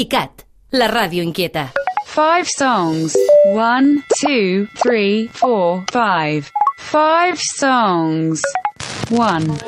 [0.00, 0.46] ICAT,
[0.80, 1.66] la ràdio inquieta.
[2.06, 3.14] Five songs.
[3.52, 6.50] One, two, three, four, five.
[6.78, 8.40] Five songs.
[9.10, 9.58] One,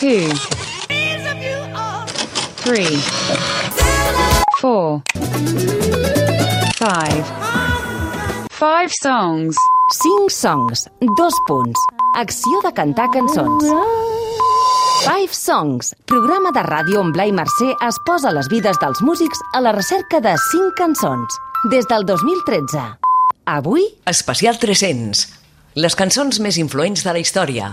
[0.00, 0.26] two,
[2.64, 2.96] three,
[4.58, 5.02] four,
[6.74, 7.24] five.
[8.50, 9.54] Five songs.
[9.90, 11.80] 5 songs, dos punts.
[12.14, 13.64] Acció de cantar cançons.
[15.00, 19.62] Five Songs, programa de ràdio on Blai Mercè es posa les vides dels músics a
[19.64, 21.38] la recerca de 5 cançons.
[21.72, 22.82] Des del 2013.
[23.48, 25.24] Avui, Especial 300.
[25.80, 27.72] Les cançons més influents de la història.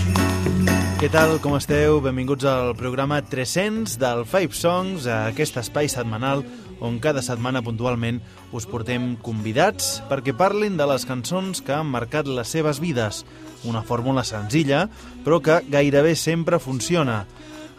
[1.01, 1.95] Què tal, com esteu?
[1.97, 6.43] Benvinguts al programa 300 del Five Songs, a aquest espai setmanal
[6.77, 8.19] on cada setmana puntualment
[8.53, 13.23] us portem convidats perquè parlin de les cançons que han marcat les seves vides.
[13.65, 14.83] Una fórmula senzilla,
[15.25, 17.23] però que gairebé sempre funciona.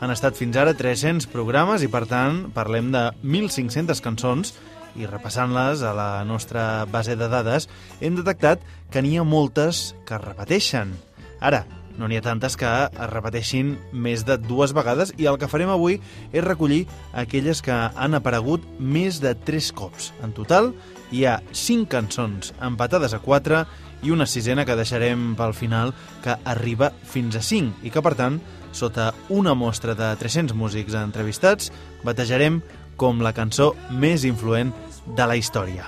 [0.02, 4.50] Han estat fins ara 300 programes i, per tant, parlem de 1.500 cançons
[4.98, 7.70] i repassant-les a la nostra base de dades
[8.00, 10.96] hem detectat que n'hi ha moltes que es repeteixen.
[11.38, 11.62] Ara,
[11.98, 15.72] no n'hi ha tantes que es repeteixin més de dues vegades i el que farem
[15.72, 15.98] avui
[16.32, 20.12] és recollir aquelles que han aparegut més de tres cops.
[20.24, 20.72] En total,
[21.12, 23.66] hi ha cinc cançons empatades a quatre
[24.02, 28.16] i una sisena que deixarem pel final que arriba fins a 5 i que, per
[28.18, 28.40] tant,
[28.72, 31.70] sota una mostra de 300 músics entrevistats,
[32.02, 32.60] batejarem
[32.96, 34.72] com la cançó més influent
[35.06, 35.86] de la història.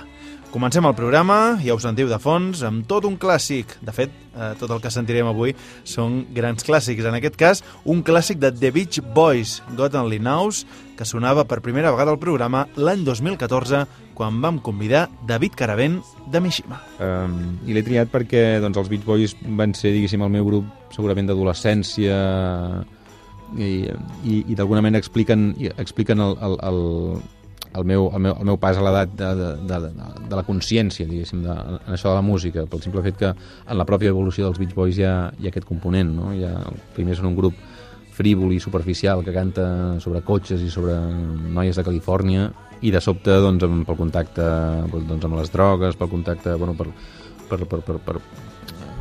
[0.55, 3.73] Comencem el programa, ja ho sentiu de fons, amb tot un clàssic.
[3.83, 5.51] De fet, eh, tot el que sentirem avui
[5.83, 7.03] són grans clàssics.
[7.03, 10.63] En aquest cas, un clàssic de The Beach Boys, God Only Knows,
[10.95, 13.83] que sonava per primera vegada al programa l'any 2014,
[14.15, 15.99] quan vam convidar David Caravent
[16.31, 16.79] de Mishima.
[17.03, 20.71] Um, I l'he triat perquè doncs, els Beach Boys van ser, diguéssim, el meu grup
[20.95, 22.15] segurament d'adolescència
[23.59, 23.89] i,
[24.23, 27.19] i, i d'alguna manera expliquen, expliquen el, el, el,
[27.75, 31.07] el, meu, el, meu, el meu pas a l'edat de, de, de, de, la consciència,
[31.09, 34.47] diguéssim, de, en això de la música, pel simple fet que en la pròpia evolució
[34.47, 36.31] dels Beach Boys hi ha, hi ha aquest component, no?
[36.35, 36.53] Hi ha,
[36.95, 37.57] primer són un grup
[38.15, 39.65] frívol i superficial que canta
[40.03, 40.95] sobre cotxes i sobre
[41.51, 42.47] noies de Califòrnia
[42.85, 44.45] i de sobte doncs, amb, pel contacte
[44.93, 46.87] doncs, amb les drogues, pel contacte bueno, per,
[47.49, 48.21] per, per, per, per,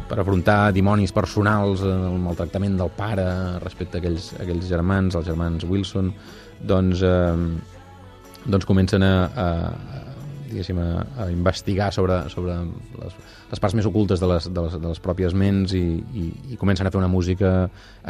[0.09, 3.27] per afrontar dimonis personals, eh, el maltractament del pare
[3.63, 6.11] respecte a aquells, a aquells germans, els germans Wilson,
[6.61, 7.74] doncs, eh,
[8.45, 9.47] doncs comencen a, a,
[10.55, 13.17] diguéssim, a, a investigar sobre, sobre les,
[13.51, 15.83] les parts més ocultes de les, de les, de les pròpies ments i,
[16.15, 17.53] i, i comencen a fer una música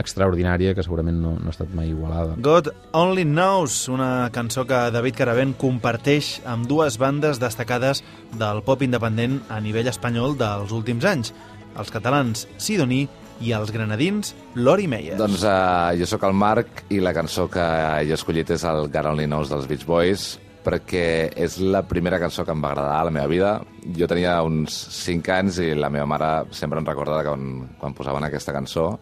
[0.01, 2.37] extraordinària que segurament no, no ha estat mai igualada.
[2.45, 8.05] God Only Knows, una cançó que David Caravent comparteix amb dues bandes destacades
[8.39, 11.35] del pop independent a nivell espanyol dels últims anys,
[11.75, 13.05] els catalans Sidoní
[13.43, 15.19] i els granadins Lori Meyer.
[15.19, 17.65] Doncs uh, jo sóc el Marc i la cançó que
[18.01, 20.35] he escollit és el God Only Knows dels Beach Boys
[20.65, 21.07] perquè
[21.37, 23.51] és la primera cançó que em va agradar a la meva vida.
[23.99, 27.51] Jo tenia uns 5 anys i la meva mare sempre em recorda quan,
[27.81, 28.95] quan posaven aquesta cançó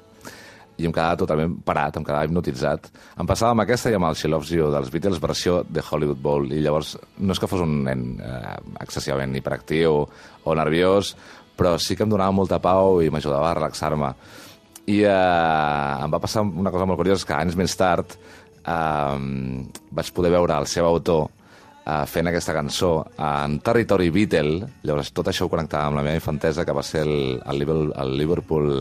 [0.81, 2.89] i em quedava totalment parat, em quedava hipnotitzat.
[3.21, 6.23] Em passava amb aquesta i amb el She Loves You dels Beatles versió de Hollywood
[6.25, 11.15] Bowl i llavors no és que fos un nen eh, excessivament hiperactiu o nerviós,
[11.57, 14.13] però sí que em donava molta pau i m'ajudava a relaxar-me.
[14.91, 19.19] I eh, em va passar una cosa molt curiosa, que anys més tard eh,
[19.91, 25.31] vaig poder veure el seu autor eh, fent aquesta cançó en territori Beatle, llavors tot
[25.31, 28.73] això ho connectava amb la meva infantesa, que va ser el, el, Liverpool, el Liverpool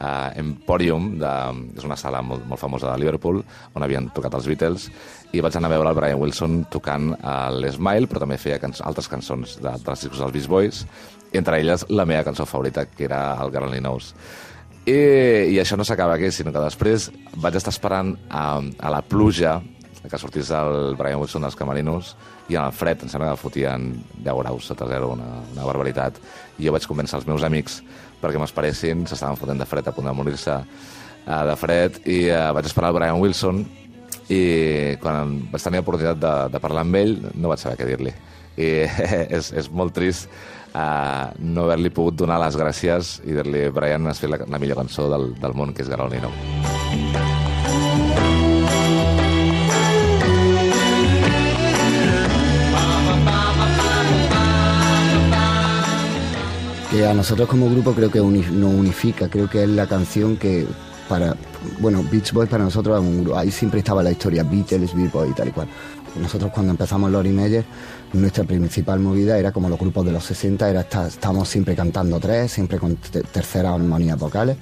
[0.00, 1.32] eh, Emporium, de,
[1.76, 3.42] és una sala molt, molt famosa de Liverpool,
[3.74, 4.88] on havien tocat els Beatles,
[5.32, 7.12] i vaig anar a veure el Brian Wilson tocant
[7.56, 10.82] l'Smile, però també feia canç altres cançons d'altres discos dels Beach Boys,
[11.36, 14.12] entre elles la meva cançó favorita, que era el Girl Only Knows.
[14.86, 14.98] I,
[15.50, 17.10] i això no s'acaba aquí, sinó que després
[17.42, 19.58] vaig estar esperant a, a la pluja
[20.06, 22.14] que sortís el Brian Wilson dels Camarinos
[22.46, 23.88] i en el fred, em sembla que fotien
[24.22, 26.20] 10 graus sota zero, una, una barbaritat.
[26.60, 27.80] I jo vaig convèncer els meus amics
[28.26, 32.50] perquè m'esperessin, s'estaven fotent de fred a punt de morir-se uh, de fred, i uh,
[32.56, 33.64] vaig esperar el Brian Wilson
[34.32, 34.42] i
[35.02, 38.14] quan vaig tenir l'oportunitat de, de parlar amb ell no vaig saber què dir-li.
[38.56, 38.70] I
[39.38, 40.30] és, és molt trist
[40.72, 44.82] uh, no haver-li pogut donar les gràcies i dir-li, Brian, has fet la, la millor
[44.82, 46.32] cançó del, del món, que és Garolino.
[46.32, 47.25] que
[57.14, 60.66] nosotros como grupo creo que uni- nos unifica, creo que es la canción que
[61.08, 61.36] para,
[61.80, 65.12] bueno, Beach Boys para nosotros es un grupo, ahí siempre estaba la historia, Beatles, Beach
[65.12, 65.68] Boys y tal y cual.
[66.20, 67.64] Nosotros cuando empezamos Lori Meyer,
[68.14, 72.18] nuestra principal movida era como los grupos de los 60, era estar, estábamos siempre cantando
[72.18, 74.56] tres, siempre con te- terceras armonías vocales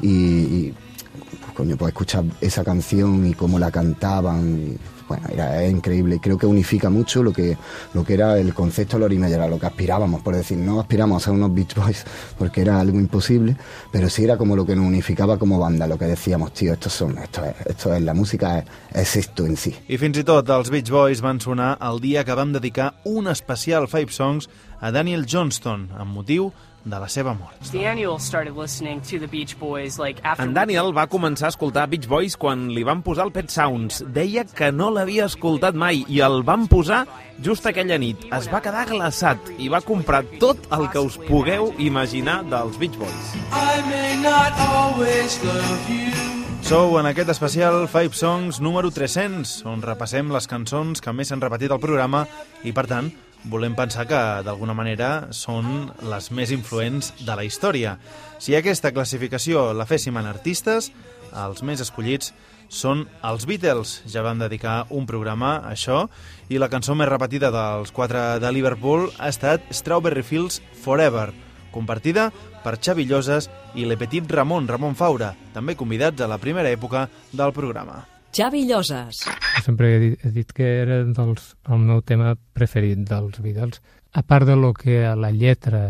[0.00, 4.78] y, pues, coño, pues escuchar esa canción y cómo la cantaban,
[5.10, 6.20] bueno, era increíble.
[6.22, 7.56] Creo que unifica mucho lo que,
[7.94, 10.78] lo que era el concepto de Lori Meyer, a lo que aspirábamos, por decir, no
[10.78, 12.04] aspiramos a unos Beach Boys
[12.38, 13.56] porque era algo imposible,
[13.90, 16.92] pero sí era como lo que nos unificaba como banda, lo que decíamos, tío, estos
[16.92, 19.74] son, esto es, esto es la música, es, es esto en sí.
[19.88, 23.26] I fins i tot els Beach Boys van sonar el dia que vam dedicar un
[23.26, 24.46] especial Five Songs
[24.78, 26.52] a Daniel Johnston, amb motiu
[26.84, 27.56] de la seva mort.
[27.72, 31.86] Daniel started listening to the Beach Boys like after En Daniel va començar a escoltar
[31.90, 34.02] Beach Boys quan li van posar el Pet Sounds.
[34.06, 37.04] Deia que no l'havia escoltat mai i el van posar
[37.44, 38.26] just aquella nit.
[38.36, 42.96] Es va quedar glaçat i va comprar tot el que us pugueu imaginar dels Beach
[43.00, 43.34] Boys.
[43.52, 46.10] I may not always love you.
[46.70, 51.42] Sou en aquest especial Five Songs número 300, on repassem les cançons que més s'han
[51.42, 52.20] repetit al programa
[52.62, 53.08] i, per tant,
[53.48, 57.96] volem pensar que, d'alguna manera, són les més influents de la història.
[58.38, 60.90] Si aquesta classificació la féssim en artistes,
[61.30, 62.34] els més escollits
[62.70, 64.00] són els Beatles.
[64.06, 66.04] Ja vam dedicar un programa a això
[66.48, 71.30] i la cançó més repetida dels quatre de Liverpool ha estat Strawberry Fields Forever,
[71.74, 72.30] compartida
[72.64, 77.08] per Xavi Lloses i Le Petit Ramon, Ramon Faura, també convidats a la primera època
[77.32, 78.09] del programa.
[78.32, 79.24] Xavi Lloses.
[79.64, 83.80] Sempre he dit, he dit que era dels, el meu tema preferit dels Beatles.
[84.14, 85.82] A part de lo que la lletra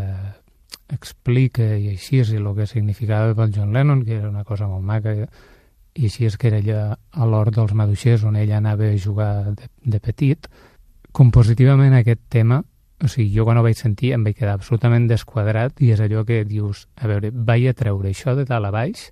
[0.91, 4.69] explica i així és i el que significava pel John Lennon, que era una cosa
[4.69, 5.15] molt maca,
[5.95, 9.53] i així és que era allà a l'hort dels maduixers on ella anava a jugar
[9.53, 10.49] de, de petit.
[11.13, 12.63] Compositivament aquest tema,
[13.05, 16.25] o sigui, jo quan ho vaig sentir em vaig quedar absolutament desquadrat i és allò
[16.25, 19.11] que dius, a veure, vaig a treure això de dalt a baix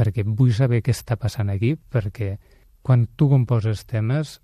[0.00, 2.36] perquè vull saber què està passant aquí, perquè
[2.82, 4.40] quan tu composes temes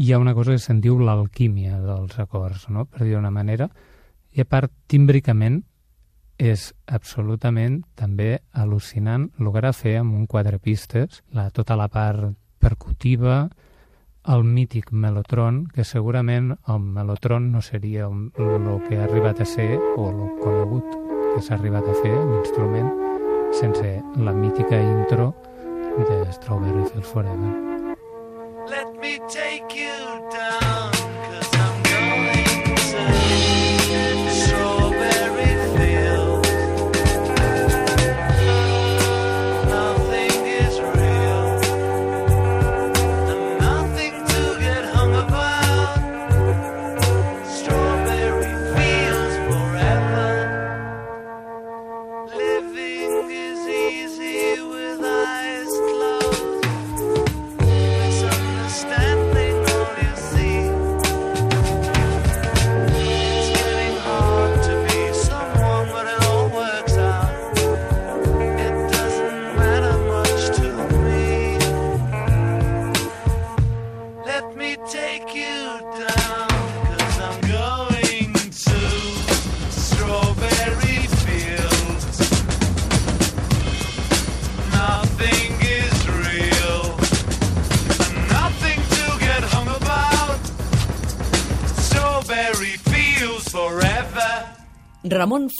[0.00, 2.86] hi ha una cosa que se'n diu l'alquímia dels acords, no?
[2.86, 3.68] per dir d'una manera,
[4.32, 5.64] i a part, tímbricament,
[6.40, 13.50] és absolutament també al·lucinant lograr fer amb un quatre pistes la, tota la part percutiva,
[14.24, 19.76] el mític melotron, que segurament el melotron no seria el que ha arribat a ser
[19.96, 20.96] o el conegut
[21.34, 22.88] que s'ha arribat a fer, l'instrument,
[23.52, 25.34] sense la mítica intro
[26.08, 27.69] de Strawberry Fields Forever.
[28.68, 29.88] Let me take you
[30.30, 30.79] down,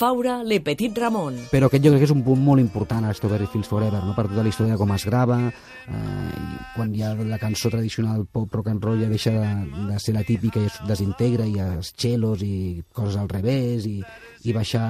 [0.00, 1.34] Faura, Le Petit Ramon.
[1.52, 4.14] però aquest jo crec que és un punt molt important a Strawberry Fields Forever, no?
[4.16, 8.48] per tota la història com es grava, eh, i quan ja la cançó tradicional pop
[8.56, 9.50] rock and roll ja deixa de,
[9.90, 14.00] de ser la típica i es desintegra, i els cellos i coses al revés, i,
[14.48, 14.86] i baixar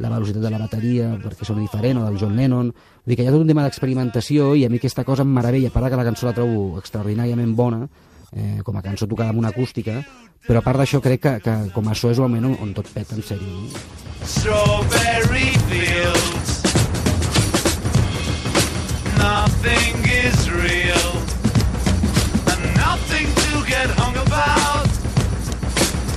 [0.00, 2.72] la velocitat de la bateria perquè sona diferent, o del John Lennon.
[2.72, 5.36] Vull dir que hi ha tot un tema d'experimentació i a mi aquesta cosa em
[5.36, 7.84] meravella, a part que la cançó la trobo extraordinàriament bona,
[8.36, 10.02] eh, com a cançó tocada amb una acústica,
[10.46, 12.74] però a part d'això crec que, que com a so és el moment on, on
[12.76, 13.48] tot peta en sèrio.
[13.48, 14.04] No?
[14.26, 16.52] Strawberry fields.
[19.18, 21.10] Nothing is real.
[22.52, 24.86] And nothing to get hung about.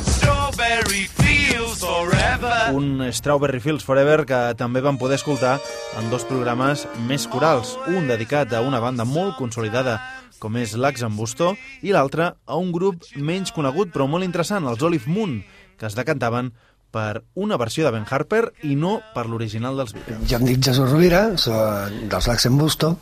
[0.06, 2.74] Strawberry fields forever.
[2.74, 5.58] Un Strawberry Fields Forever que també vam poder escoltar
[5.98, 9.98] en dos programes més corals, un dedicat a una banda molt consolidada
[10.40, 11.54] com és l'Axambusto
[11.86, 15.40] i l'altre a un grup menys conegut però molt interessant, els Olive Moon,
[15.80, 16.54] que es decantaven
[16.90, 20.26] per una versió de Ben Harper i no per l'original dels Beatles.
[20.30, 22.96] Jo em dic Jesús Rovira, soc dels Laxenbusto,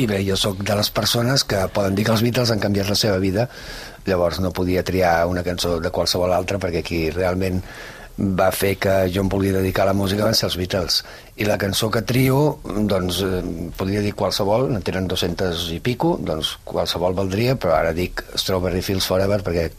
[0.00, 2.88] i bé, jo sóc de les persones que poden dir que els Beatles han canviat
[2.88, 3.48] la seva vida,
[4.08, 7.60] llavors no podia triar una cançó de qualsevol altra perquè qui realment
[8.22, 11.00] va fer que jo em volia dedicar a la música van ser els Beatles.
[11.42, 13.42] I la cançó que trio, doncs, eh,
[13.76, 18.82] podria dir qualsevol, en tenen 200 i pico, doncs qualsevol valdria, però ara dic Strawberry
[18.82, 19.70] Fields Forever perquè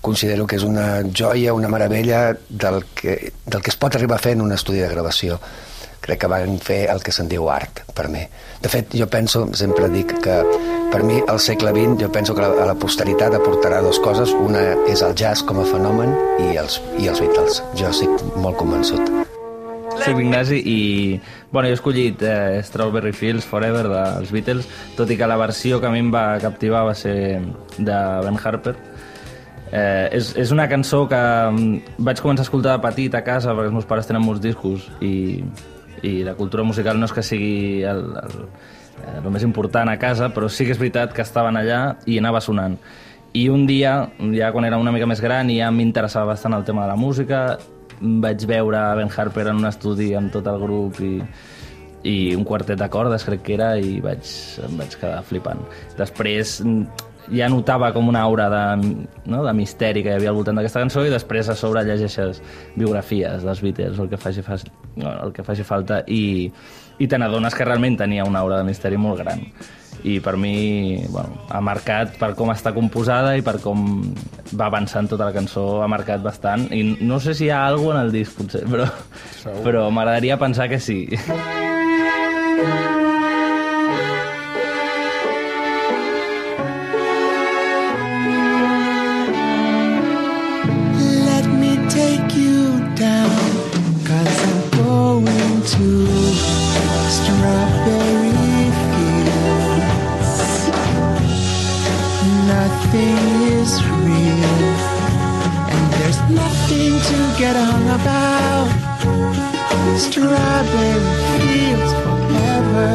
[0.00, 4.24] considero que és una joia, una meravella del que, del que es pot arribar a
[4.24, 5.38] fer en un estudi de gravació.
[6.08, 8.22] Crec que van fer el que se'n diu art, per mi.
[8.62, 10.36] De fet, jo penso, sempre dic que
[10.88, 14.32] per mi al segle XX jo penso que la, la posteritat aportarà dues coses.
[14.32, 16.14] Una és el jazz com a fenomen
[16.46, 17.60] i els, i els Beatles.
[17.76, 19.04] Jo estic molt convençut.
[19.98, 20.80] Soc Ignasi i
[21.52, 25.76] bueno, jo he escollit eh, Strawberry Fields Forever dels Beatles, tot i que la versió
[25.82, 27.18] que a mi em va captivar va ser
[27.76, 28.78] de Ben Harper.
[29.68, 33.52] Eh, és, és una cançó que mm, vaig començar a escoltar de petit a casa
[33.52, 35.42] perquè els meus pares tenen molts discos i,
[36.02, 38.36] i la cultura musical no és que sigui el, el,
[39.02, 42.18] eh, el més important a casa, però sí que és veritat que estaven allà i
[42.20, 42.78] anava sonant.
[43.36, 46.64] I un dia, ja quan era una mica més gran i ja m'interessava bastant el
[46.64, 47.42] tema de la música,
[48.00, 51.16] vaig veure Ben Harper en un estudi amb tot el grup i,
[52.08, 54.24] i un quartet de cordes, crec que era, i vaig,
[54.64, 55.60] em vaig quedar flipant.
[55.98, 56.60] Després
[57.32, 58.62] ja notava com una aura de,
[59.26, 62.42] no, de misteri que hi havia al voltant d'aquesta cançó i després a sobre llegeixes
[62.76, 64.58] biografies dels Beatles, el que faci, fa,
[64.96, 66.48] no, el que faci falta, i,
[66.98, 69.44] i te n'adones que realment tenia una aura de misteri molt gran.
[70.06, 74.12] I per mi bueno, ha marcat per com està composada i per com
[74.54, 76.68] va avançant tota la cançó, ha marcat bastant.
[76.70, 78.86] I no sé si hi ha alguna en el disc, potser, però,
[79.66, 81.00] però m'agradaria pensar que sí.
[82.58, 82.94] Let
[109.98, 111.00] Strawberry
[111.40, 112.90] fields forever.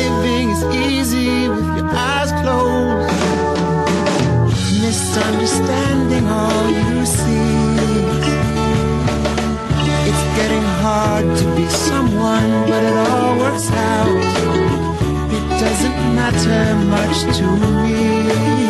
[0.00, 3.36] Living is easy with your eyes closed
[4.80, 7.50] misunderstanding all you see.
[10.08, 14.06] It's getting hard to be someone, but it all works out.
[15.36, 17.46] It doesn't matter much to
[17.82, 18.65] me.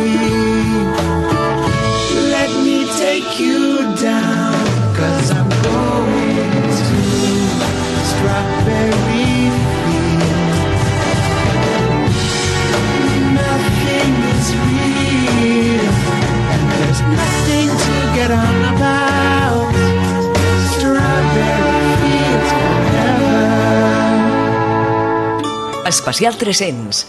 [25.87, 27.05] Especial 300.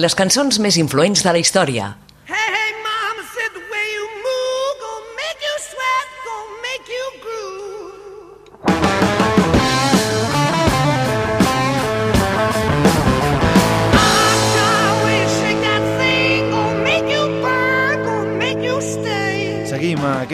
[0.00, 1.92] Les cançons més influents de la història.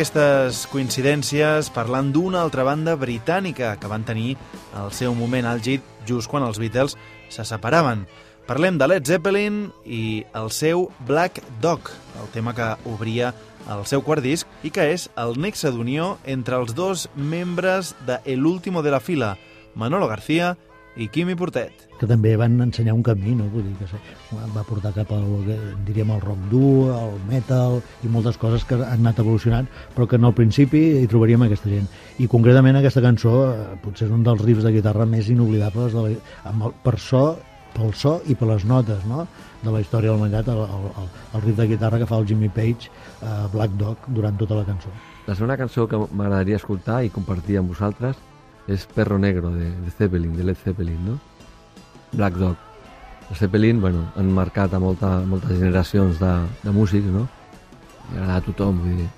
[0.05, 4.35] Aquestes coincidències parlant d'una altra banda britànica que van tenir
[4.77, 6.93] el seu moment àlgid just quan els Beatles
[7.33, 8.03] se separaven.
[8.45, 11.89] Parlem de Led Zeppelin i el seu Black Dog,
[12.21, 13.33] el tema que obria
[13.73, 18.21] el seu quart disc i que és el nexe d'unió entre els dos membres de
[18.29, 19.39] El Último de la Fila,
[19.75, 20.59] Manolo García
[20.97, 21.73] i Quimi Portet.
[21.99, 23.45] que també van ensenyar un camí, no?
[23.53, 24.01] Vull dir que se-
[24.55, 28.75] va portar cap al, que diríem, al rock dur, al metal i moltes coses que
[28.75, 31.87] han anat evolucionant, però que no al principi hi trobaríem aquesta gent.
[32.19, 36.03] I concretament aquesta cançó eh, potser és un dels riffs de guitarra més inoblidables de
[36.03, 36.11] la,
[36.51, 37.39] amb el, per so,
[37.75, 39.27] pel so i per les notes, no?
[39.65, 41.09] de la història de la humanitat, el, el, el,
[41.39, 42.91] el riff de guitarra que fa el Jimmy Page
[43.23, 44.91] a Black Dog durant tota la cançó.
[45.27, 48.19] La segona cançó que m'agradaria escoltar i compartir amb vosaltres
[48.69, 51.19] és Perro Negro, de, de Zeppelin, de Led Zeppelin, no?
[52.13, 52.57] Black Dog.
[53.31, 57.27] Els Zeppelin, bueno, han marcat a molta, moltes generacions de, de músics, no?
[58.11, 59.11] Li agrada a tothom, vull dir,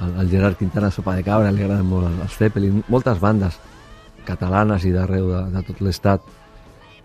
[0.00, 3.58] el, el Gerard Quintana Sopa de Cabra li agrada molt els Zeppelin, moltes bandes
[4.24, 6.24] catalanes i d'arreu de, de tot l'estat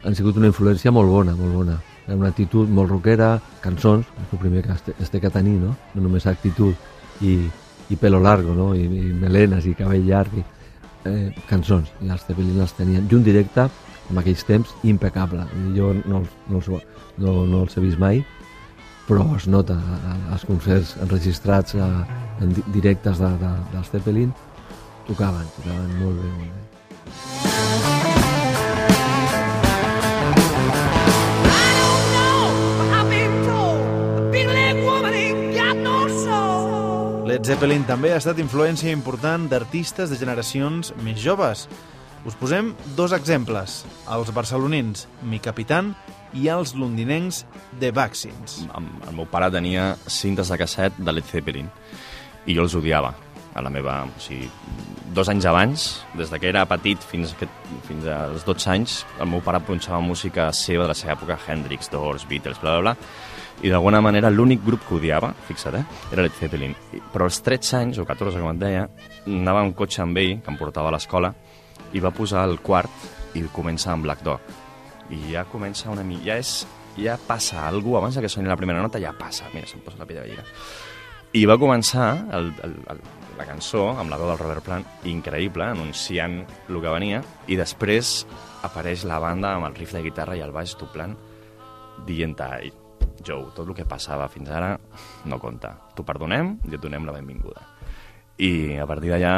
[0.05, 1.75] han sigut una influència molt bona, molt bona.
[2.13, 5.71] Una actitud molt rockera, cançons, és el primer que es es té que tenir, no?
[5.95, 6.75] No només actitud
[7.25, 7.39] i,
[7.89, 8.73] i pelo largo, no?
[8.77, 10.43] I, i melenes i cabell llarg, i,
[11.05, 11.89] eh, cançons.
[12.01, 13.07] I els Zeppelin les tenien.
[13.11, 13.67] I un directe,
[14.11, 15.45] en aquells temps, impecable.
[15.75, 16.69] Jo no, els- no, els,
[17.17, 18.23] no, no els he vist mai
[19.05, 19.75] però es nota
[20.33, 22.07] als concerts enregistrats a,
[22.41, 24.31] en di- directes de, de, dels Zeppelin
[25.05, 27.54] tocaven, tocaven molt bé, molt bé.
[37.35, 41.65] Led Zeppelin també ha estat influència important d'artistes de generacions més joves.
[42.23, 43.81] Us posem dos exemples,
[44.15, 45.89] els barcelonins Mi Capitán
[46.31, 47.41] i els londinencs
[47.81, 48.61] The Vaccines.
[48.71, 51.67] El meu pare tenia cintes de casset de Led Zeppelin
[52.47, 53.11] i jo els odiava
[53.51, 54.05] a la meva...
[54.07, 54.47] O sigui,
[55.11, 57.51] dos anys abans, des de que era petit fins, que,
[57.89, 61.91] fins als 12 anys, el meu pare punxava música seva de la seva època, Hendrix,
[61.91, 66.25] Doors, Beatles, bla, bla, bla, i d'alguna manera l'únic grup que odiava, fixa't, eh, era
[66.25, 66.75] Led Zeppelin.
[67.13, 68.87] Però als 13 anys, o 14, com et deia,
[69.25, 71.33] anava en cotxe amb ell, que em portava a l'escola,
[71.93, 74.39] i va posar el quart i comença amb Black Dog.
[75.09, 76.25] I ja comença una mica...
[76.27, 76.65] Ja, és,
[76.97, 79.49] ja passa alguna abans que soni la primera nota, ja passa.
[79.53, 80.45] Mira, se'm posa la pell de gallina.
[81.35, 83.01] I va començar el, el, el,
[83.37, 87.21] la cançó amb la veu del Robert Plant, increïble, anunciant el que venia,
[87.51, 88.21] i després
[88.63, 91.17] apareix la banda amb el riff de guitarra i el baix doblant,
[92.07, 92.71] dient ai,
[93.23, 94.75] Joe, tot el que passava fins ara
[95.25, 95.75] no compta.
[95.95, 97.63] T'ho perdonem i et donem la benvinguda.
[98.37, 99.35] I a partir d'allà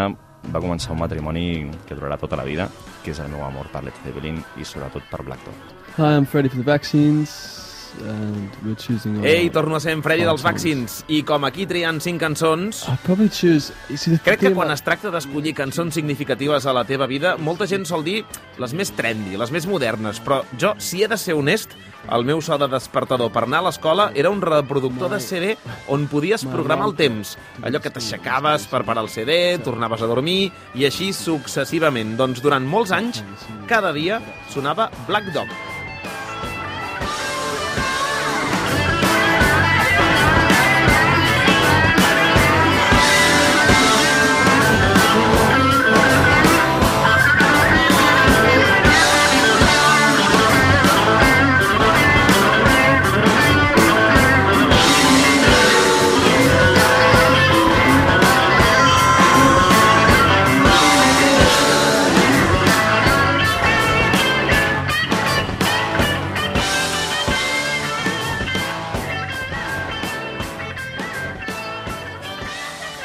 [0.54, 2.70] va començar un matrimoni que durarà tota la vida,
[3.04, 5.76] que és el meu amor per Led Zeppelin i sobretot per Black Dog.
[5.98, 7.67] Hi, I'm Freddie for the vaccines,
[8.06, 9.18] and we're choosing.
[9.18, 10.44] our Ei, torno a ser en Freddy dels.
[10.44, 11.04] Vaccins.
[11.08, 12.86] I com aquí trien cinc cançons...
[13.32, 13.74] Choose.
[13.96, 17.86] See, Crec que quan es tracta d'escollir cançons significatives a la teva vida, molta gent
[17.86, 18.22] sol dir
[18.62, 21.76] les més trendy, les més modernes, però jo, si he de ser honest,
[22.14, 25.56] el meu so de despertador per anar a l'escola era un reproductor de CD
[25.92, 27.36] on podies programar el temps.
[27.68, 32.16] Allò que t'aixecaves per parar el CD, tornaves a dormir, i així successivament.
[32.20, 33.24] Doncs durant molts anys,
[33.68, 34.22] cada dia
[34.54, 35.77] sonava Black Dog.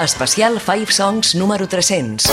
[0.03, 2.27] Especial Five Songs número 300.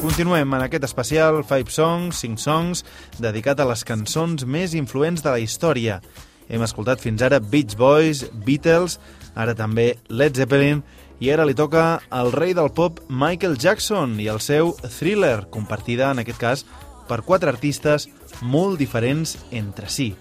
[0.00, 2.84] Continuem en aquest especial Five Songs, 5 songs,
[3.18, 5.98] dedicat a les cançons més influents de la història.
[6.46, 9.00] Hem escoltat fins ara Beach Boys, Beatles,
[9.34, 10.84] ara també Led Zeppelin,
[11.18, 16.14] i ara li toca al rei del pop Michael Jackson i el seu Thriller, compartida
[16.14, 16.66] en aquest cas
[17.12, 18.08] per quatre artistes
[18.40, 20.14] molt diferents entre si.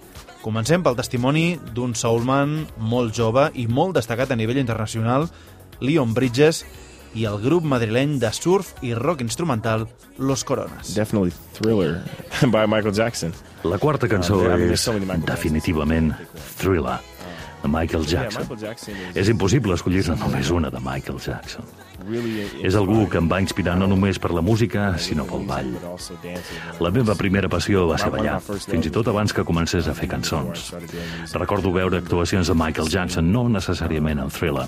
[0.43, 5.29] Comencem pel testimoni d'un soulman molt jove i molt destacat a nivell internacional,
[5.79, 6.63] Leon Bridges,
[7.13, 9.83] i el grup madrileny de surf i rock instrumental
[10.17, 10.93] Los Coronas.
[10.95, 12.01] Definitely Thriller
[12.53, 13.33] by Michael Jackson.
[13.67, 14.93] La quarta cançó Uh, és so
[15.27, 16.13] definitivament
[16.57, 16.97] Thriller,
[17.61, 18.41] de Michael Jackson.
[18.47, 21.67] Michael Jackson is- És impossible escollir-ne només una de Michael Jackson.
[22.61, 25.69] És algú que em va inspirar no només per la música, sinó pel ball.
[26.81, 30.09] La meva primera passió va ser ballar, fins i tot abans que comencés a fer
[30.11, 30.71] cançons.
[31.33, 34.67] Recordo veure actuacions de Michael Jackson, no necessàriament en Thriller,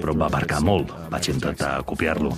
[0.00, 0.92] però em va marcar molt.
[1.10, 2.34] Vaig intentar copiar-lo.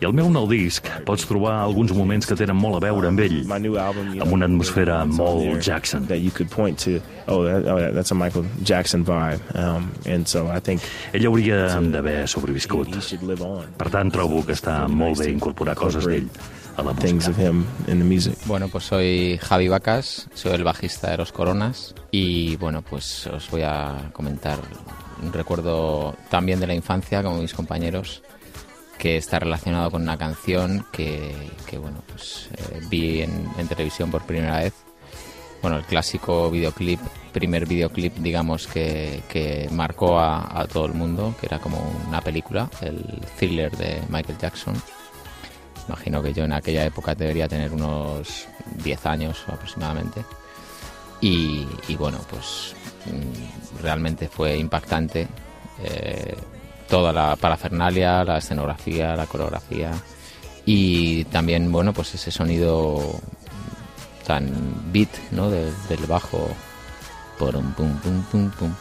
[0.00, 3.20] I al meu nou disc pots trobar alguns moments que tenen molt a veure amb
[3.20, 6.06] ell, amb una atmosfera molt Jackson.
[7.28, 9.40] Oh, that, oh that's a Michael Jackson vibe.
[9.56, 10.80] Um, and so I think
[11.12, 12.86] Ell hauria d'haver sobreviscut.
[12.94, 13.66] he should live on.
[13.78, 16.28] Per tant, trobo que està molt bé incorporar coses d'ell
[16.76, 17.30] a la Things música.
[17.30, 18.36] of him in the music.
[18.46, 23.50] Bueno, pues soy Javi Vacas, soy el bajista de Los Coronas y bueno, pues os
[23.50, 24.58] voy a comentar
[25.22, 28.22] un recuerdo también de la infancia, como mis compañeros,
[28.98, 31.34] que está relacionado con una canción que,
[31.66, 34.74] que, bueno, pues eh, vi en, en televisión por primera vez.
[35.62, 37.00] Bueno, el clásico videoclip,
[37.32, 42.70] primer videoclip, digamos, que, que marcó a, todo el mundo, que era como una película,
[42.80, 44.74] el thriller de Michael Jackson.
[45.88, 48.46] Imagino que yo en aquella época debería tener unos
[48.82, 50.24] 10 años aproximadamente.
[51.20, 52.74] Y, y bueno, pues
[53.06, 55.26] mm, realmente fue impactante
[55.82, 56.36] eh,
[56.88, 59.92] toda la parafernalia, la escenografía, la coreografía
[60.64, 63.20] y también, bueno, pues ese sonido
[64.26, 64.50] tan
[64.92, 65.50] beat, ¿no?
[65.50, 66.48] De- del bajo.
[67.38, 68.74] Porum, pum, pum, pum, pum.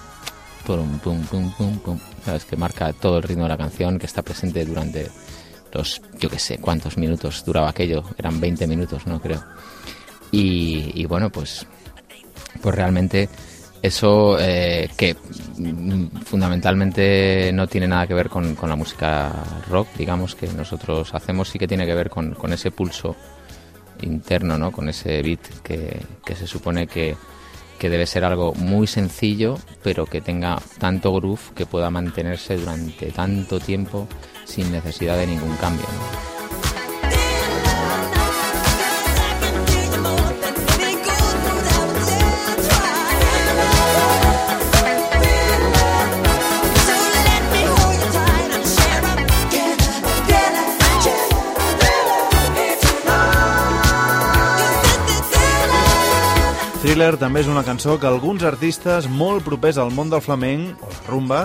[0.65, 1.99] Porum, pum, pum, pum, pum.
[2.23, 2.45] ¿Sabes?
[2.45, 5.09] Que marca todo el ritmo de la canción, que está presente durante
[5.71, 9.43] los, yo qué sé, cuántos minutos duraba aquello, eran 20 minutos, no creo.
[10.31, 11.65] Y, y bueno, pues,
[12.61, 13.29] pues realmente
[13.81, 15.15] eso eh, que
[16.25, 19.31] fundamentalmente no tiene nada que ver con, con, la música
[19.69, 23.15] rock, digamos, que nosotros hacemos, sí que tiene que ver con, con ese pulso
[24.01, 24.71] interno, ¿no?
[24.71, 27.15] con ese beat que, que se supone que,
[27.79, 33.11] que debe ser algo muy sencillo, pero que tenga tanto groove que pueda mantenerse durante
[33.11, 34.07] tanto tiempo
[34.45, 35.85] sin necesidad de ningún cambio.
[56.95, 60.87] Thriller també és una cançó que alguns artistes molt propers al món del flamenc o
[60.87, 61.39] la rumba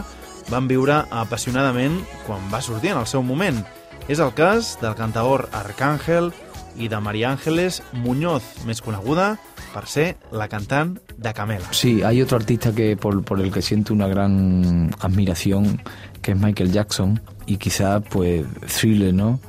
[0.46, 3.58] van viure apassionadament quan va sortir en el seu moment.
[4.06, 6.30] És el cas del cantaor Arcángel
[6.78, 9.40] i de María Ángeles Muñoz, més coneguda
[9.72, 11.66] per ser la cantant de Camela.
[11.74, 15.82] Sí, hay otro artista que por, por el que siento una gran admiración,
[16.22, 18.46] que es Michael Jackson, y quizá pues
[18.78, 19.40] Thriller, ¿no?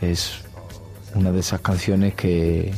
[0.00, 0.44] Es
[1.16, 2.72] una de esas canciones que,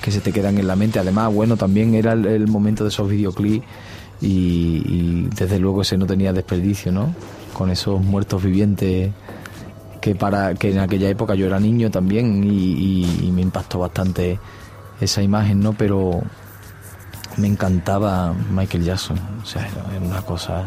[0.00, 0.98] que se te quedan en la mente.
[0.98, 3.64] Además, bueno, también era el, el momento de esos videoclips
[4.20, 7.14] y, y, desde luego ese no tenía desperdicio, ¿no?
[7.54, 9.10] Con esos muertos vivientes
[10.00, 13.78] que para que en aquella época yo era niño también y, y, y me impactó
[13.78, 14.38] bastante
[15.00, 15.72] esa imagen, ¿no?
[15.74, 16.22] Pero
[17.36, 20.66] me encantaba Michael Jackson, o sea, era una cosa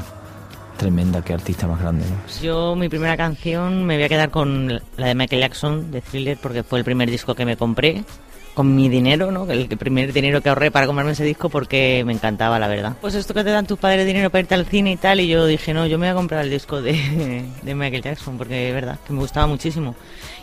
[0.78, 2.06] tremenda, qué artista más grande.
[2.10, 2.42] ¿no?
[2.42, 6.38] Yo mi primera canción me voy a quedar con la de Michael Jackson, de Thriller,
[6.42, 8.04] porque fue el primer disco que me compré
[8.54, 9.50] con mi dinero, ¿no?
[9.50, 12.96] El primer dinero que ahorré para comprarme ese disco porque me encantaba, la verdad.
[13.02, 15.28] Pues esto que te dan tus padres dinero para irte al cine y tal, y
[15.28, 18.70] yo dije, no, yo me voy a comprar el disco de, de Michael Jackson porque
[18.70, 19.96] es verdad, que me gustaba muchísimo.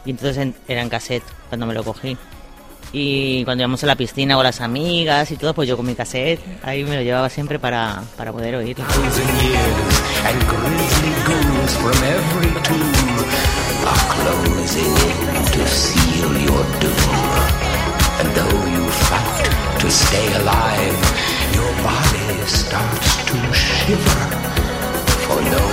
[0.04, 2.16] Y entonces en, era en cassette cuando me lo cogí.
[2.92, 5.94] Y cuando íbamos a la piscina con las amigas y todo, pues yo con mi
[5.94, 8.84] cassette, ahí me lo llevaba siempre para, para poder oírlo.
[19.80, 24.24] To stay alive, your body starts to shiver.
[25.24, 25.69] For no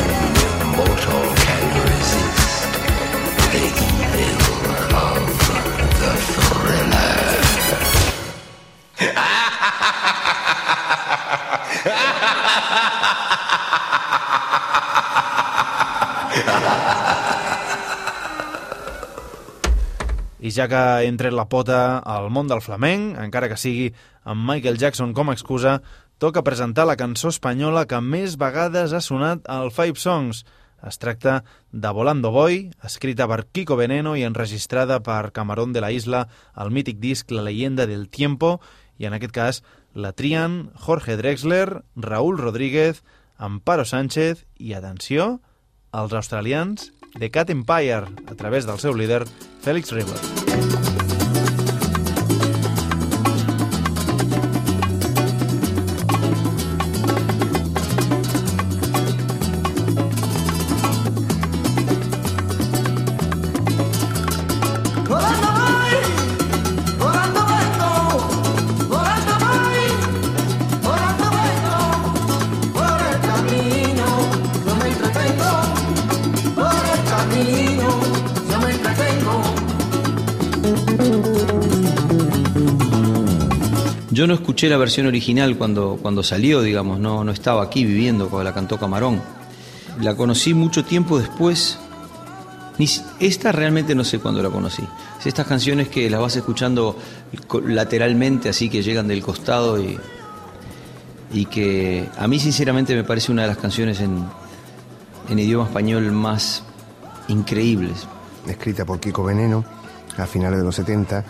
[20.58, 23.92] ja que he tret la pota al món del flamenc, encara que sigui
[24.26, 25.82] amb Michael Jackson com a excusa,
[26.18, 30.44] toca presentar la cançó espanyola que més vegades ha sonat al Five Songs.
[30.82, 35.92] Es tracta de Volando Boy, escrita per Kiko Veneno i enregistrada per Camarón de la
[35.94, 38.58] Isla al mític disc La leyenda del tiempo,
[38.98, 43.04] i en aquest cas la trien Jorge Drexler, Raúl Rodríguez,
[43.38, 45.38] Amparo Sánchez i, atenció,
[45.94, 49.26] els australians The Cat Empire, a través del seu líder,
[49.62, 51.07] Félix River.
[84.18, 88.30] Yo no escuché la versión original cuando, cuando salió, digamos, no, no estaba aquí viviendo
[88.30, 89.22] cuando la cantó Camarón.
[90.02, 91.78] La conocí mucho tiempo después.
[93.20, 94.82] Esta realmente no sé cuándo la conocí.
[95.20, 96.98] Es estas canciones que las vas escuchando
[97.64, 100.00] lateralmente, así que llegan del costado y,
[101.32, 104.26] y que a mí sinceramente me parece una de las canciones en,
[105.30, 106.64] en idioma español más
[107.28, 108.08] increíbles.
[108.48, 109.64] escrita por Kiko Veneno
[110.18, 111.24] a finales de los 70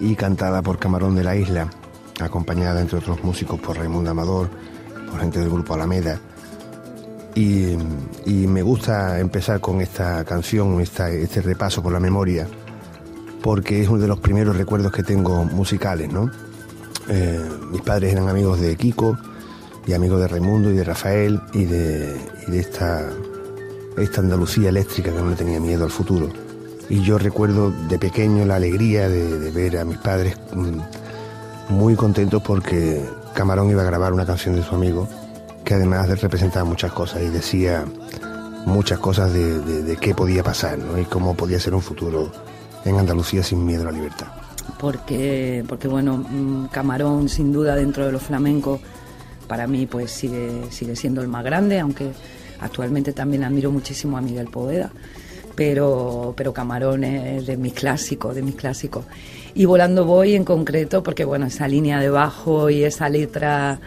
[0.00, 1.68] y cantada por Camarón de la Isla,
[2.20, 4.48] acompañada entre otros músicos por Raimundo Amador,
[5.10, 6.20] por gente del grupo Alameda.
[7.34, 7.76] Y,
[8.26, 12.46] me gusta empezar con esta canción, esta- este repaso por la memoria,
[13.42, 16.30] porque es uno de los primeros recuerdos que tengo musicales, ¿no?
[17.08, 17.38] Eh,
[17.70, 19.18] mis padres eran amigos de Kiko
[19.86, 22.16] y amigos de Raimundo y de Rafael y de,
[22.54, 23.06] esta,
[23.98, 26.30] esta Andalucía eléctrica que no le tenía miedo al futuro.
[26.88, 30.78] Y yo recuerdo de pequeño la alegría de, de ver a mis padres mm,
[31.68, 35.08] muy contentos porque Camarón iba a grabar una canción de su amigo
[35.64, 37.84] que además representaba muchas cosas y decía
[38.66, 40.98] muchas cosas de, de- de qué podía pasar ¿no?
[40.98, 42.30] y cómo podía ser un futuro
[42.84, 44.26] en Andalucía sin miedo a la libertad.
[44.78, 48.80] porque, porque bueno, mm, Camarón sin duda dentro de los flamencos
[49.48, 52.12] para mí pues sigue, sigue siendo el más grande, aunque
[52.60, 54.90] actualmente también admiro muchísimo a Miguel Poveda,
[55.56, 59.04] pero, pero Camarón es de mis clásicos, de mis clásicos.
[59.54, 63.80] Y Volando Voy en concreto, porque bueno, esa línea de bajo y esa letra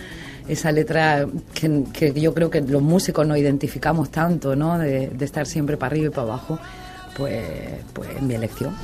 [0.49, 4.79] esa letra que, que yo creo que los músicos nos identificamos tanto, ¿no?
[4.79, 6.59] De, de estar siempre para arriba y para abajo,
[7.15, 7.45] pues,
[7.93, 8.75] pues es mi elección.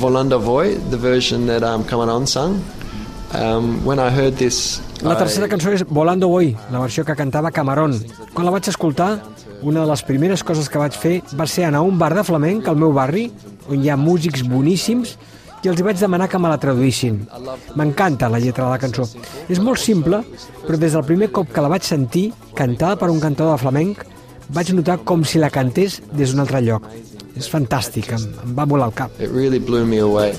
[0.00, 2.54] Volando Voy, the version that um, Cameron sang.
[3.34, 7.50] Um, when I heard this, La tercera cançó és Volando Voy, la versió que cantava
[7.50, 7.96] Camarón.
[8.32, 9.22] Quan la vaig escoltar,
[9.62, 12.22] una de les primeres coses que vaig fer va ser anar a un bar de
[12.24, 13.26] flamenc al meu barri,
[13.68, 15.16] on hi ha músics boníssims,
[15.64, 17.22] i els hi vaig demanar que me la traduïssin.
[17.74, 19.08] M'encanta la lletra de la cançó.
[19.48, 20.22] És molt simple,
[20.64, 24.04] però des del primer cop que la vaig sentir, cantada per un cantador de flamenc,
[24.54, 26.86] vaig notar com si la cantés des d'un altre lloc.
[27.34, 29.10] És fantàstic, em, em va volar el cap.
[29.18, 30.32] it really blew me away.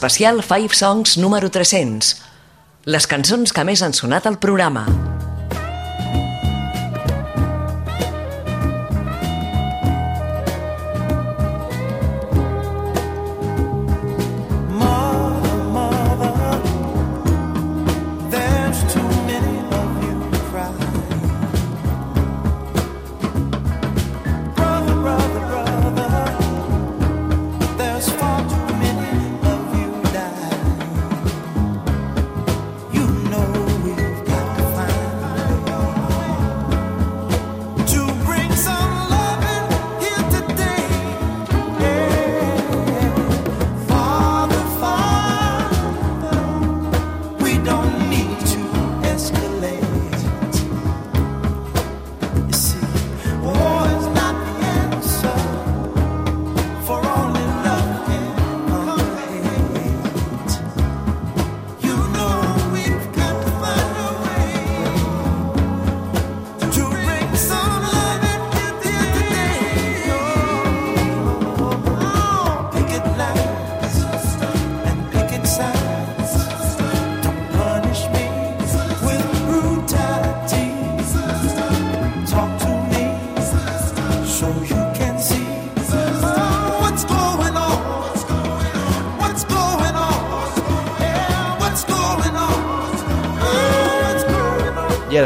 [0.00, 2.14] Especial Five Songs número 300.
[2.88, 5.09] Les cançons que més han sonat al programa.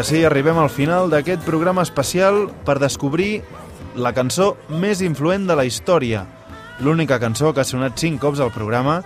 [0.05, 3.43] Sí, arribem al final d'aquest programa especial per descobrir
[3.97, 6.27] la cançó més influent de la història.
[6.85, 8.99] L'única cançó que ha sonat 5 cops al programa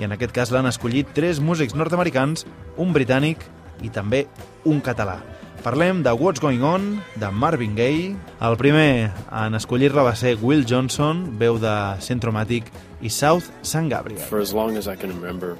[0.00, 2.46] i en aquest cas l'han escollit tres músics nord-americans,
[2.80, 3.44] un britànic
[3.84, 4.24] i també
[4.66, 5.20] un català.
[5.62, 6.88] Parlem de What's Going On,
[7.20, 8.16] de Marvin Gaye.
[8.40, 12.72] El primer en escollir-la va ser Will Johnson, veu de Centromatic
[13.04, 13.86] i South St.
[13.92, 14.24] Gabriel.
[14.32, 15.54] For as long as I can remember.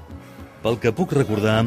[0.64, 1.66] Pel que puc recordar,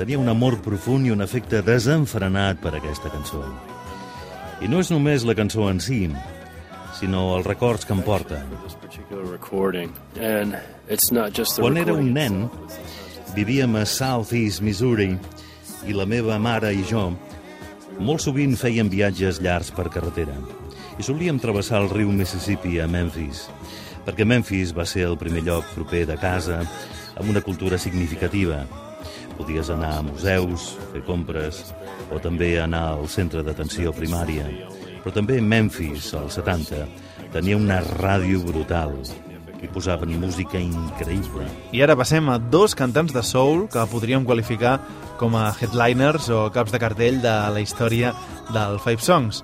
[0.00, 3.42] tenia un amor profund i un afecte desenfrenat per aquesta cançó.
[4.64, 6.06] I no és només la cançó en si,
[6.96, 8.40] sinó els records que em porta.
[11.58, 12.40] Quan era un nen,
[13.36, 15.12] vivíem a South East Missouri
[15.84, 17.10] i la meva mare i jo
[18.00, 20.36] molt sovint fèiem viatges llargs per carretera
[20.96, 23.46] i solíem travessar el riu Mississippi a Memphis,
[24.08, 28.64] perquè Memphis va ser el primer lloc proper de casa amb una cultura significativa.
[29.40, 31.62] Podies anar a museus, fer compres,
[32.12, 34.44] o també anar al centre d'atenció primària.
[35.00, 36.82] Però també Memphis, als 70,
[37.32, 38.92] tenia una ràdio brutal
[39.64, 41.48] i posaven música increïble.
[41.72, 44.76] I ara passem a dos cantants de soul que podríem qualificar
[45.16, 48.12] com a headliners o caps de cartell de la història
[48.52, 49.40] del Five Songs.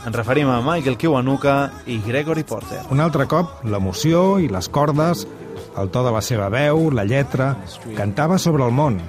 [0.00, 2.82] Ens referim a Michael Kiwanuka i Gregory Porter.
[2.90, 5.22] Un altre cop, l'emoció i les cordes,
[5.78, 7.54] el to de la seva veu, la lletra...
[7.96, 9.00] Cantava sobre el món.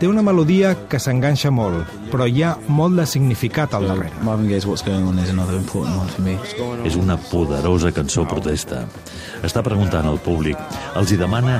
[0.00, 4.12] Té una melodia que s'enganxa molt, però hi ha molt de significat al darrere.
[4.24, 6.36] Marvin Gaye's What's Going On is another important one for me.
[6.86, 8.84] És una poderosa cançó protesta.
[9.46, 10.58] Està preguntant al públic,
[10.96, 11.58] els hi demana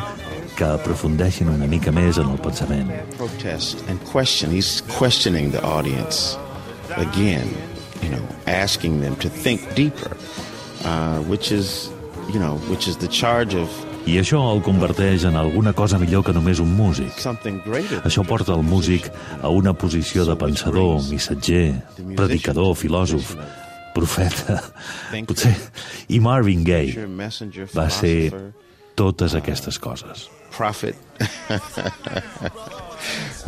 [0.56, 2.92] que aprofundeixin una mica més en el pensament.
[3.18, 4.50] protest and question.
[4.50, 6.38] He's questioning the audience
[6.96, 7.50] again,
[8.02, 10.16] you know, asking them to think deeper
[10.84, 11.90] uh, which is,
[12.32, 13.68] you know, which is the charge of
[14.08, 17.20] I això el converteix en alguna cosa millor que només un músic.
[17.20, 19.10] Això porta el músic
[19.42, 21.74] a una posició de pensador, missatger,
[22.16, 23.34] predicador, filòsof,
[23.94, 24.60] profeta,
[25.28, 25.54] potser...
[26.08, 27.06] I Marvin Gaye
[27.76, 28.30] va ser
[28.96, 30.28] totes aquestes coses.
[30.50, 30.94] prophet.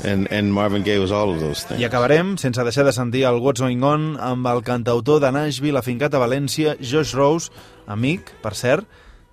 [0.05, 1.81] and, and Marvin Gaye was all of those things.
[1.81, 5.79] I acabarem, sense deixar de sentir el What's Going On, amb el cantautor de Nashville,
[5.79, 7.53] afincat a València, Josh Rose,
[7.87, 8.87] amic, per cert,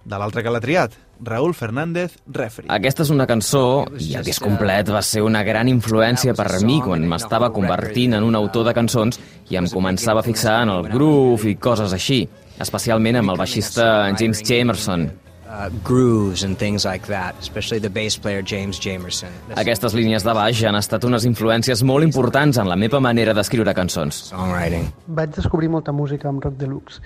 [0.03, 2.67] de l'altre que l'ha triat, Raúl Fernández Refri.
[2.71, 6.59] Aquesta és una cançó, i el disc complet va ser una gran influència per a
[6.63, 10.75] mi quan m'estava convertint en un autor de cançons i em començava a fixar en
[10.75, 12.23] el groove i coses així,
[12.59, 15.09] especialment amb el baixista James Jamerson.
[15.49, 19.29] uh, grooves and things like that, especially the bass player James Jamerson.
[19.55, 23.73] Aquestes línies de baix han estat unes influències molt importants en la meva manera d'escriure
[23.73, 24.29] cançons.
[24.29, 24.91] Songwriting.
[25.07, 27.01] Vaig descobrir molta música amb Rock Deluxe,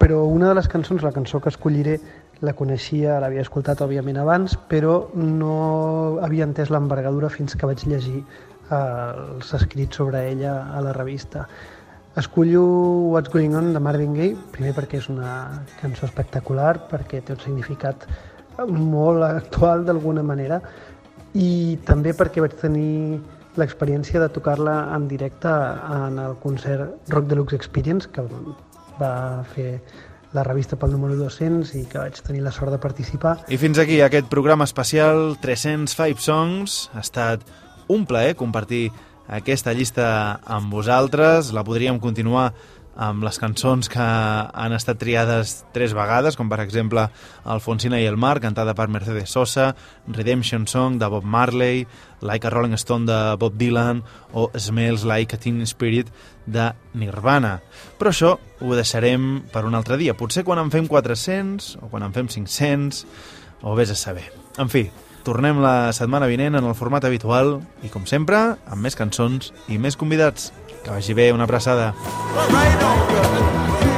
[0.00, 1.98] però una de les cançons, la cançó que escolliré,
[2.44, 5.54] la coneixia, l'havia escoltat òbviament abans, però no
[6.24, 11.46] havia entès l'envergadura fins que vaig llegir eh, els escrits sobre ella a la revista.
[12.16, 12.64] Escollo
[13.12, 17.42] What's Going On de Marvin Gaye, primer perquè és una cançó espectacular, perquè té un
[17.44, 18.06] significat
[18.68, 20.60] molt actual d'alguna manera,
[21.36, 23.20] i també perquè vaig tenir
[23.60, 28.24] l'experiència de tocar-la en directe en el concert Rock Deluxe Experience, que
[29.00, 29.80] va fer
[30.36, 33.38] la revista pel número 200 i que vaig tenir la sort de participar.
[33.48, 36.78] I fins aquí aquest programa especial 305 Songs.
[36.94, 37.44] Ha estat
[37.88, 38.90] un plaer compartir
[39.26, 40.08] aquesta llista
[40.44, 41.52] amb vosaltres.
[41.56, 42.52] La podríem continuar
[42.96, 47.06] amb les cançons que han estat triades tres vegades, com per exemple
[47.44, 49.74] Alfonsina i el mar, cantada per Mercedes Sosa,
[50.08, 51.86] Redemption Song de Bob Marley,
[52.20, 56.08] Like a Rolling Stone de Bob Dylan o Smells Like a Teen Spirit
[56.46, 57.60] de Nirvana.
[58.00, 60.16] Però això ho deixarem per un altre dia.
[60.16, 63.04] Potser quan en fem 400 o quan en fem 500
[63.62, 64.30] o vés a saber.
[64.56, 64.86] En fi,
[65.26, 69.76] tornem la setmana vinent en el format habitual i, com sempre, amb més cançons i
[69.76, 70.52] més convidats.
[70.86, 71.94] Que vagi bé, una abraçada.
[72.48, 73.95] Right on.